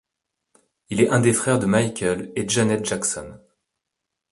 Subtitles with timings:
[0.89, 3.37] Il est un des frères de Michael et Janet Jackson.